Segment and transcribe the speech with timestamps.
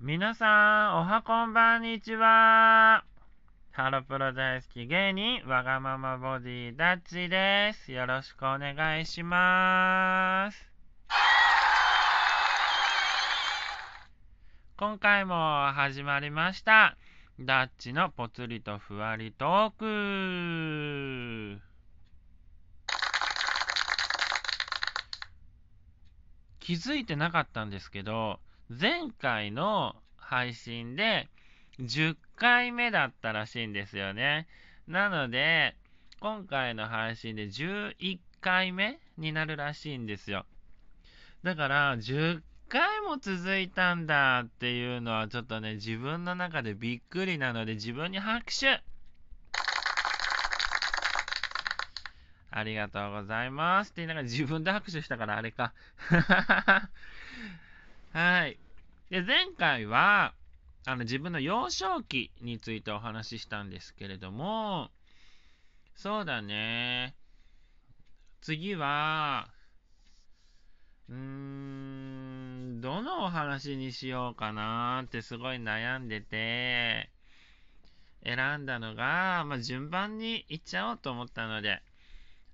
[0.00, 3.04] 皆さん、おはこんばんにちは。
[3.70, 7.92] ハロプロ大好き芸人、わがままボディダッチです。
[7.92, 10.70] よろしくお願いします。
[14.76, 16.96] 今回も始まりました。
[17.38, 21.69] ダッチのぽつりとふわりトーク。
[26.70, 28.38] 気づいてなかったんですけど、
[28.68, 31.28] 前回の配信で
[31.80, 34.46] 10回目だったらしいんですよね。
[34.86, 35.74] なので、
[36.20, 40.46] 今回の配信で11回目になるらしいんですよ。
[41.42, 48.80] だから、10回も続いたんだっていうのはちょっとね、自分の中でびっくりなので自分に拍手
[52.60, 55.72] ありがとうございますって言いながら自分で拍手したからあれか
[58.12, 58.58] はい。
[59.10, 60.34] で、前回は、
[60.86, 64.90] あの、自分の幼少期についてお話ししたんですけれども、
[65.94, 67.14] そうだね。
[68.40, 69.48] 次は、
[71.08, 77.10] うーん、どのお話にしようかなってすごい悩んでて、
[78.24, 81.82] 選んだのが、まあ、順番にいっちゃおうと思ったので、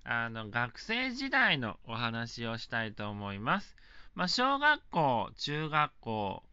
[0.09, 3.75] あの、学生時代のお話をしたいと思います。
[4.15, 6.43] まあ、小学校、中学校、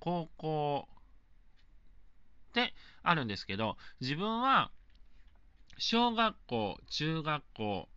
[0.00, 0.88] 高校
[2.50, 4.70] ってあるんですけど、自分は
[5.76, 7.88] 小学校、中学校、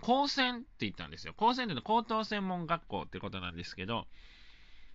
[0.00, 1.34] 高専って言ったんですよ。
[1.36, 4.08] 高専っていうのは高等専門学校ってことなんですけど、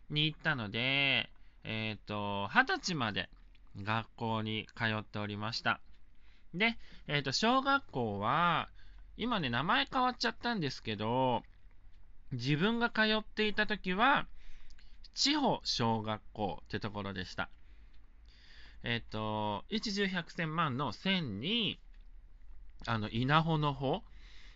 [0.10, 1.30] に行ったので、
[1.64, 3.30] えっ、ー、と、二十歳まで
[3.82, 5.80] 学校に通っておりました。
[6.54, 8.68] で、えっ、ー、と、小学校は、
[9.18, 11.44] 今ね、名前変わっちゃったんですけど、
[12.32, 14.28] 自分が通っていた時は、
[15.16, 17.50] 地方小学校ってところでした。
[18.84, 21.80] えっ、ー、と、一十百千万の千に、
[22.86, 24.04] あの、稲穂の方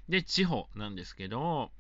[0.08, 1.72] で地方なんですけど、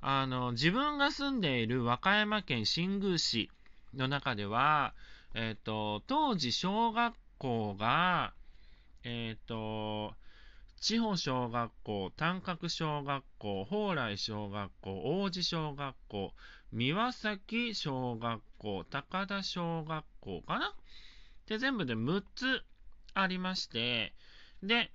[0.00, 3.50] あの、自分が住んでいる和歌山県新宮市
[3.94, 4.94] の中では、
[5.34, 8.32] えっ、ー、と、当時小学校が、
[9.04, 10.14] えっ、ー、と、
[10.80, 16.34] 地方小学校、単角小学校、蓬莱小学校、王子小学校、
[16.70, 20.74] 三輪崎小学校、高田小学校かな？
[21.46, 22.62] で、全部で6つ
[23.14, 24.14] ありまして、
[24.62, 24.92] で、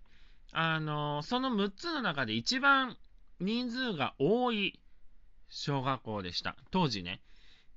[0.54, 2.96] あのその6つの中で一番
[3.40, 4.80] 人数が多い
[5.50, 6.56] 小学校でした。
[6.72, 7.22] 当時ね。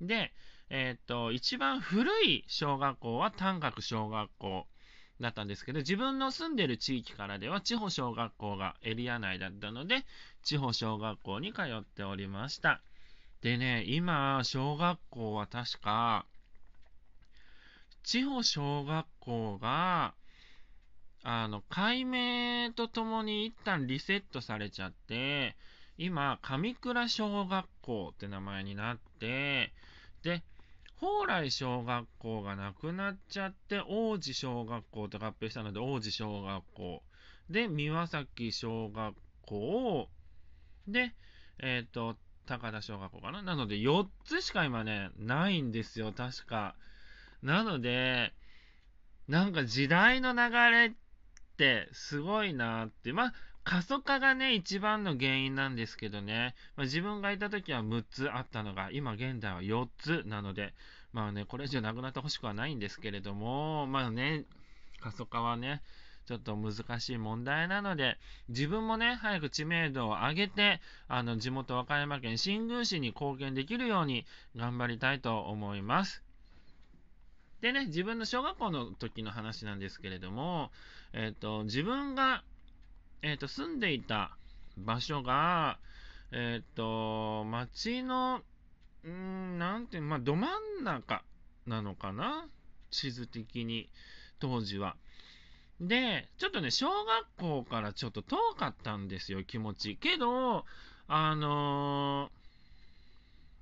[0.00, 0.32] で、
[0.68, 4.66] えっ、と、一番古い小学校は単角小学校。
[5.20, 10.04] だったんですけど、自分の住んでる地域からでは地方小学校がエリア内だったので、
[10.42, 12.82] 地方小学校に通っておりました。
[13.40, 16.26] でね、今、小学校は確か、
[18.02, 20.14] 地方小学校が、
[21.22, 25.56] あの、解明とともに一旦リセットされちゃって、
[25.98, 29.72] 今、上倉小学校って名前になって、
[30.22, 30.42] で、
[31.00, 37.02] 蓬莱小学校がなくなっちゃって、王子小学校と合併したので、王子小学校。
[37.50, 39.14] で、三輪崎小学
[39.44, 40.08] 校。
[40.88, 41.14] で、
[41.58, 43.42] えっ、ー、と、高田小学校かな。
[43.42, 46.74] なので、4つしか今ね、ないんですよ、確か。
[47.42, 48.32] なので、
[49.28, 50.92] なんか時代の流れっ
[51.56, 53.12] てすごいなって。
[53.12, 53.34] まあ、
[53.66, 60.72] 過疎化がね、一番の原因なんですけどね、まあ、自分がいた時は6つあったのが、今現在は4つなので、
[61.12, 64.44] まあね、これ以上なくなってほしくはないんですけれども、まあね、
[65.00, 65.82] 過疎化はね、
[66.26, 68.18] ちょっと難しい問題なので、
[68.48, 76.22] 自分もね、早く知名度を上げて、あの、地元和歌山県新宮市に貢献できるように頑張りたいと思います。
[77.62, 80.70] でね、自分の小学校の時の話なんですけれども、
[81.12, 82.44] えっ、ー、と、自分が
[83.22, 84.36] えっ、ー、と、住んでいた
[84.76, 85.78] 場所が、
[86.32, 88.42] えっ、ー、と、町の、
[89.04, 90.48] うん、なんていう、まあ、ど真
[90.80, 91.22] ん中
[91.66, 92.46] なのかな？
[92.90, 93.88] 地図的に、
[94.38, 94.96] 当時は。
[95.80, 99.96] で、ちょっとね、小学校からちょっと遠かったんですよ、気持ち。
[99.96, 100.64] けど、
[101.08, 102.30] あの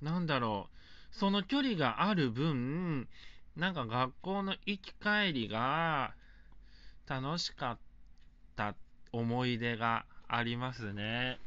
[0.01, 3.07] ー、なんだろう、その距離がある分、
[3.55, 6.13] なんか学校の行き帰りが
[7.07, 7.77] 楽しかったっ
[9.17, 11.39] 思い出がありますね。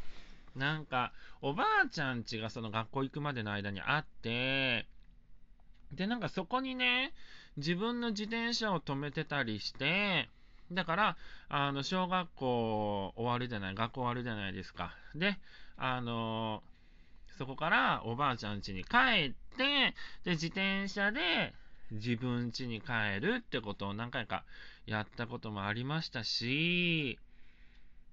[0.56, 4.86] なんか、おばあちゃんちがその学校行くまでの間にあって、
[5.92, 7.12] で、なんかそこにね、
[7.56, 10.28] 自分の自転車を止めてたりして、
[10.70, 11.16] だから、
[11.48, 14.94] あの、小学校終わるじゃない、学校終わるじゃないですか。
[15.14, 15.38] で、
[15.78, 16.62] あの
[17.38, 18.96] そこからおばあちゃん家に帰
[19.30, 19.94] って、
[20.24, 21.54] で、自転車で
[21.92, 24.44] 自分家に帰るってことを何回か
[24.86, 27.18] やったこともありましたし、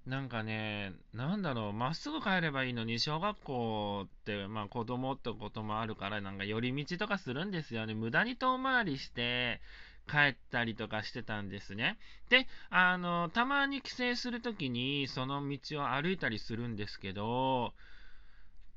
[0.06, 7.94] なんかね、なんだろう、まっすぐ帰ればいいのに、小学校って、まあ子供ってこともあるから、なんか寄り道とかするんですよね。
[7.94, 9.60] 無駄に遠回りして、
[10.08, 11.98] 帰ったりとかしてたんですね。
[12.28, 17.74] で、あの、たまに帰省するときに、その道を歩いたりするんですけど、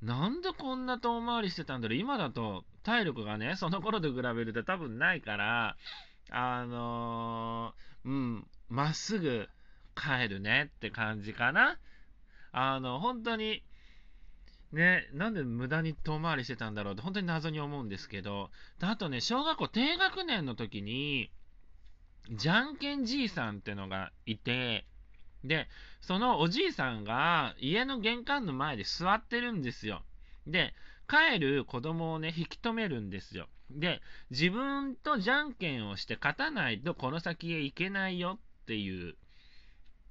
[0.01, 5.75] なんでこんな遠回りしてたんだろう今だと体力がね、その頃と比べると多分ないから、
[6.31, 9.49] あのー、うん、まっすぐ
[9.99, 11.77] 帰るねって感じかな。
[12.51, 13.63] あの、本当に、
[14.71, 18.51] ね、なんで無駄に遠回りしてたんだろうって本当に謎に思うんですけど、
[18.81, 21.31] あとね、小学校低学年の時に、
[22.31, 24.85] じゃんけんじいさんってのがいて、
[25.43, 25.67] で、
[26.01, 30.03] そのおじいさんが家の玄関の前で座ってるんですよ。
[30.45, 30.73] で、
[31.07, 33.47] 帰る子供をね、引き止めるんですよ。
[33.71, 39.15] で、自分とじゃんけんをして勝たないとこの先へ行けないよっていう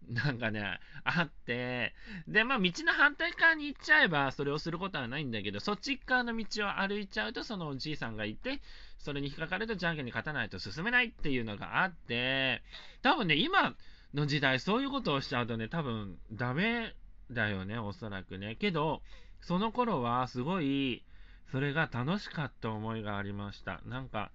[0.07, 1.95] なんかね、あって、
[2.27, 8.61] で、まあ、道の反対側に行っちゃえば、それをすることはないんだけど、そっち側の道を歩いちゃうと、そのおじいさんがいて、
[8.99, 12.63] それに引っかかると、じゃんけんに勝たないと進めないっていうのがあって、
[13.03, 13.75] 多分ね、今
[14.15, 16.95] の時代、そういうことをしちゃうとね、多分、ダメ
[17.31, 18.57] だよね、おそらくね。
[18.57, 19.03] けど、
[19.41, 21.05] その頃は、すごい、
[21.51, 23.81] それが楽しかった思いがありました。
[23.85, 24.31] なんか、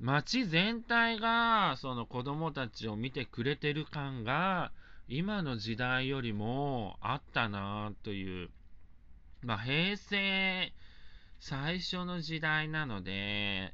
[0.00, 4.70] 街全体がその子供たちを見てくれてる感が
[5.08, 8.50] 今の時代よりもあったなという、
[9.42, 10.72] まあ、平成
[11.40, 13.72] 最初の時代なので、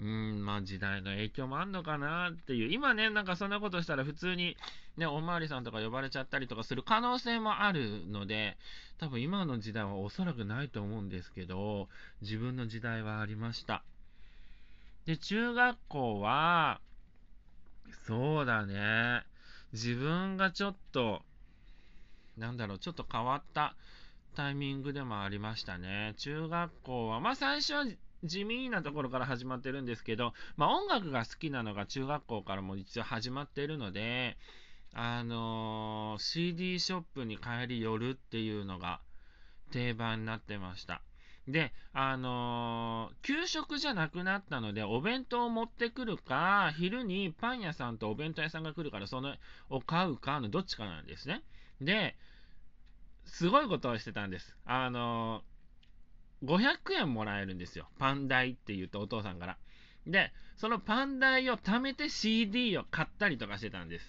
[0.00, 4.56] うん、まあ時代の影響もあんのかなっていう、今ね、なんかそんなことしたら普通に
[4.96, 8.56] ね、おまわりさんとか呼ばれちゃったりとかする可能性もあるので、
[8.98, 11.88] 多分今の時代はおそらくないと思うんですけど、
[12.22, 13.82] 自分の時代はありました。
[15.10, 16.80] で、中学校は、
[18.06, 19.24] そうだね。
[19.72, 21.22] 自分がちょっと、
[22.38, 23.74] なんだろう、ちょっと変わった
[24.36, 26.14] タイミングでもありましたね。
[26.18, 27.86] 中学校は、まあ最初は
[28.22, 34.36] 地味なところから始まってるんですけど、まあ音楽が好きなのが中学校からも一応始まってるので、
[34.94, 39.00] あのー、CD ショップに帰り寄るっていうのが
[39.72, 41.02] 定番になってました。
[41.50, 49.34] で、あのー、給食じゃなくなったので、お弁当を持ってくるか、昼にパン屋さんとお弁当屋さんが来るから、その
[49.68, 51.42] を買うかのどっちかなんですね。
[51.80, 52.16] で、
[53.24, 54.56] すごいことをしてたんです。
[54.64, 57.88] あのー、500円もらえるんですよ。
[57.98, 59.58] パン代って言うとお父さんから。
[60.06, 64.06] で、そのパン代を貯めて CD を買ったりとかしてたんです。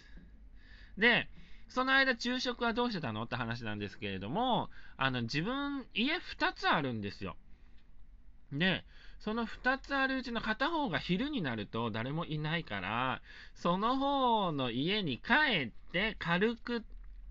[0.98, 1.30] で、
[1.74, 3.24] その間、昼食はどうしてたの？
[3.24, 7.38] って話なんですけれども、あの、自分、家2つあるんですよ。
[8.52, 8.84] で、
[9.20, 13.22] その2つあるうちの片方が昼になると誰もいないから、
[13.56, 16.84] その方の家に帰って軽く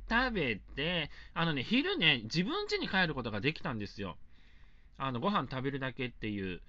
[0.09, 4.17] 食べて、あのね、昼ね、自分家に帰ることができたんですよ。
[4.97, 6.63] あの、ご飯食べるだけっていう。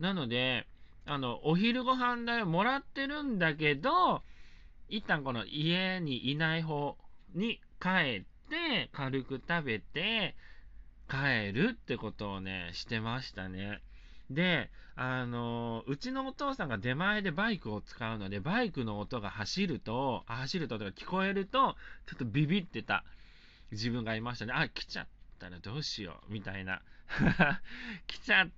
[0.00, 0.66] なので、
[1.06, 4.22] あの、お昼ご飯代をもらってるんだけど、
[4.88, 6.96] 一旦この家にいない方
[7.34, 10.34] に帰って軽く食べて
[11.08, 13.82] 帰るってことをね、してましたね。
[14.30, 23.04] で、あのうちのお父さんが出前でバイクを使うので、バイクの音が走ると、走るととか聞こえると、ちょっとビビってた
[23.72, 24.52] 自分がいましたね。
[24.54, 25.06] あ、来ちゃっ
[25.38, 26.80] たらどうしよう、みたいな。
[28.06, 28.48] 来ちゃっ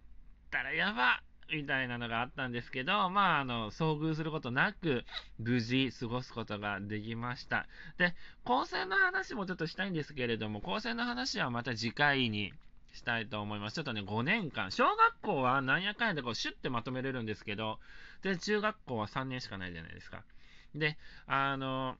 [0.50, 1.22] たらやば
[1.52, 5.04] みたいなのがあったんですけど、まあ、あの、遭遇することなく、
[5.38, 7.66] 無事過ごすことができました。
[7.98, 12.52] で、高専の話もちょっとしたいんですけれども、高専の話はまた次回に
[12.92, 13.74] したいと思います。
[13.74, 17.78] ちょっとね、5年間、小学校はなんやかんやでこう、シュッてまとめれるんですけど、
[18.22, 20.24] で、中学校は3年しかないじゃないですか。
[20.74, 21.96] で、あの、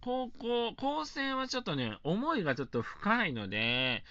[0.00, 4.04] 高校、高専はちょっとね、思いがちょっと深いので、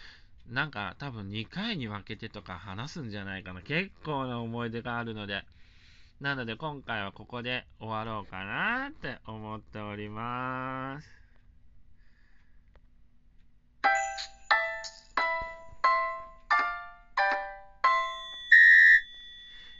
[0.49, 3.61] なんか多分2回に分けてとか話すんじゃないかな。
[3.61, 5.43] 結構な思い出があるので。
[6.21, 11.09] なので今回はここで終わろうかなって思っております。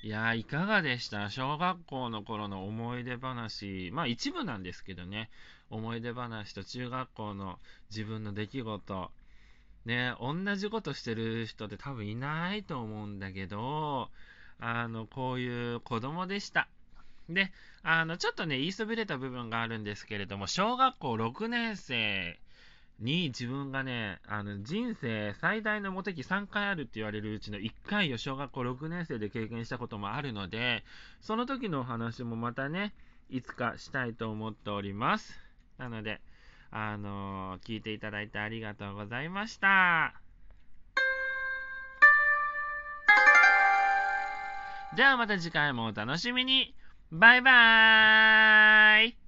[0.04, 1.30] いや、いかがでした？
[1.30, 3.90] 小学校の頃の思い出話。
[3.94, 5.30] まあ一部なんですけどね。
[5.70, 7.58] 思い出話と中学校の
[7.90, 9.12] 自分の出来事。
[9.86, 14.10] ね、同じことしてる人って多分いないと思うんだけど、
[14.60, 16.68] あの、こういう子供でした。
[17.30, 17.52] で、
[17.84, 22.40] あの、ちょっとね、言いそびれた部分があるんですけれども、小学校6年生
[23.00, 30.84] に自分がね、あの、人生最大のモテ期3回あるって言われるうちの1回を小学校6年生で経験したこともあるので、
[31.22, 32.94] その時のお話もまたね、
[33.30, 35.40] いつかしたいと思っております。
[35.78, 36.22] なので、
[36.76, 40.16] あの、聞いていただいてありがとうございました。
[44.96, 46.74] じゃあまた次回もお楽しみに。
[47.12, 49.23] バイバーイ